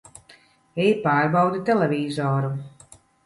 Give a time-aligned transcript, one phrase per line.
[0.85, 2.51] Ej pārbaudi televizoru!